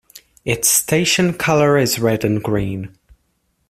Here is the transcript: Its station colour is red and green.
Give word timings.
Its 0.45 0.67
station 0.67 1.31
colour 1.31 1.77
is 1.77 1.99
red 1.99 2.25
and 2.25 2.41
green. 2.41 2.97